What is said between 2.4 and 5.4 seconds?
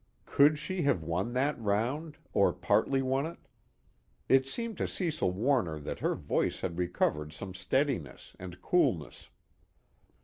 partly won it? It seemed to Cecil